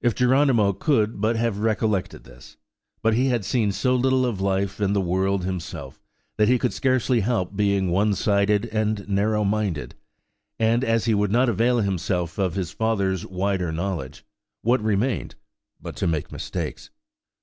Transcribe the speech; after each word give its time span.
If 0.00 0.14
Geronimo 0.14 0.72
could 0.72 1.20
but 1.20 1.36
have 1.36 1.58
recollected 1.58 2.24
this! 2.24 2.56
But 3.02 3.12
he 3.12 3.26
had 3.26 3.44
seen 3.44 3.72
so 3.72 3.94
little 3.94 4.24
of 4.24 4.40
life 4.40 4.80
and 4.80 4.96
the 4.96 5.02
world 5.02 5.44
himself, 5.44 6.00
that 6.38 6.48
he 6.48 6.58
could 6.58 6.72
scarcely 6.72 7.20
help 7.20 7.54
being 7.54 7.90
one 7.90 8.14
sided 8.14 8.64
and 8.72 9.06
narrow 9.06 9.44
minded; 9.44 9.96
and 10.58 10.82
as 10.82 11.04
he 11.04 11.12
would 11.12 11.30
not 11.30 11.50
avail 11.50 11.80
himself 11.80 12.38
of 12.38 12.54
his 12.54 12.72
father's 12.72 13.26
wider 13.26 13.70
knowledge, 13.70 14.24
what 14.62 14.80
remained 14.82 15.34
but 15.78 15.94
to 15.96 16.06
make 16.06 16.32
mistakes? 16.32 16.88